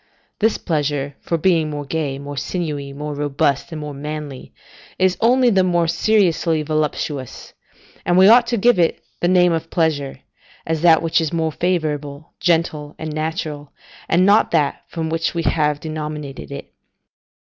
This 0.39 0.57
pleasure, 0.57 1.15
for 1.19 1.37
being 1.37 1.69
more 1.69 1.85
gay, 1.85 2.17
more 2.17 2.35
sinewy, 2.35 2.91
more 2.91 3.13
robust 3.13 3.71
and 3.71 3.79
more 3.79 3.93
manly, 3.93 4.51
is 4.97 5.15
only 5.21 5.51
the 5.51 5.63
more 5.63 5.87
seriously 5.87 6.63
voluptuous, 6.63 7.53
and 8.03 8.17
we 8.17 8.27
ought 8.27 8.51
give 8.61 8.79
it 8.79 8.99
the 9.19 9.27
name 9.27 9.51
of 9.53 9.69
pleasure, 9.69 10.21
as 10.65 10.81
that 10.81 11.03
which 11.03 11.21
is 11.21 11.31
more 11.31 11.51
favourable, 11.51 12.33
gentle, 12.39 12.95
and 12.97 13.13
natural, 13.13 13.73
and 14.09 14.25
not 14.25 14.49
that 14.49 14.81
from 14.87 15.07
which 15.07 15.35
we 15.35 15.43
have 15.43 15.79
denominated 15.79 16.51
it. 16.51 16.73